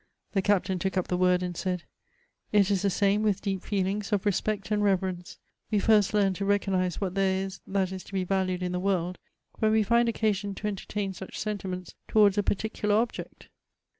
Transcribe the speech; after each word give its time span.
The 0.31 0.41
Captain 0.41 0.79
took 0.79 0.97
up 0.97 1.09
the 1.09 1.15
word, 1.15 1.43
and 1.43 1.55
said," 1.55 1.83
It 2.51 2.71
is 2.71 2.81
the 2.81 2.89
same 2.89 3.21
with 3.21 3.39
deep 3.43 3.61
feelings 3.61 4.11
of 4.11 4.25
respect 4.25 4.71
and 4.71 4.83
reverence; 4.83 5.37
we 5.69 5.77
first 5.77 6.11
learn 6.11 6.33
to 6.33 6.43
recognize 6.43 6.99
what 6.99 7.13
there 7.13 7.45
is 7.45 7.59
that 7.67 7.91
is 7.91 8.03
to 8.05 8.13
be 8.13 8.23
valued 8.23 8.63
in 8.63 8.71
the 8.71 8.79
world, 8.79 9.19
when 9.59 9.71
we 9.71 9.83
find 9.83 10.09
occasion 10.09 10.55
to 10.55 10.67
entertain 10.67 11.13
such 11.13 11.37
senti 11.39 11.67
ments 11.67 11.93
towards 12.07 12.35
a 12.39 12.41
particular 12.41 12.95
object." 12.95 13.49